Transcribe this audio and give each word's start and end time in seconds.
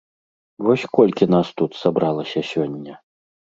Вось 0.67 0.85
колькі 0.99 1.27
нас 1.35 1.47
тут 1.63 1.71
сабралася 1.83 2.45
сёння? 2.55 2.93